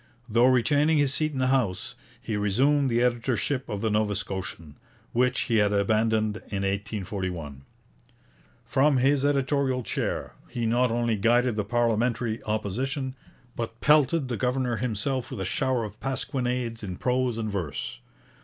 Though 0.27 0.47
retaining 0.47 0.97
his 0.97 1.13
seat 1.13 1.31
in 1.31 1.37
the 1.37 1.49
House, 1.53 1.93
he 2.19 2.35
resumed 2.35 2.89
the 2.89 3.03
editorship 3.03 3.69
of 3.69 3.81
the 3.81 3.91
Nova 3.91 4.15
Scotian, 4.15 4.79
which 5.11 5.41
he 5.41 5.57
had 5.57 5.71
abandoned 5.71 6.37
in 6.37 6.63
1841. 6.63 7.61
From 8.65 8.97
his 8.97 9.23
editorial 9.23 9.83
chair 9.83 10.33
he 10.49 10.65
not 10.65 10.89
only 10.89 11.17
guided 11.17 11.55
the 11.55 11.63
parliamentary 11.63 12.41
Opposition, 12.45 13.13
but 13.55 13.79
pelted 13.79 14.27
the 14.27 14.37
governor 14.37 14.77
himself 14.77 15.29
with 15.29 15.39
a 15.39 15.45
shower 15.45 15.83
of 15.83 15.99
pasquinades 15.99 16.81
in 16.81 16.97
prose 16.97 17.37
and 17.37 17.51
verse. 17.51 17.99